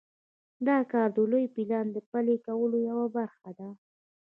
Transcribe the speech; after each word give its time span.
دا 0.67 0.77
کار 0.91 1.07
د 1.15 1.17
لوی 1.31 1.45
پلان 1.55 1.85
د 1.91 1.97
پلي 2.09 2.35
کولو 2.45 2.77
یوه 2.89 3.05
برخه 3.17 3.49
ده. 3.57 3.69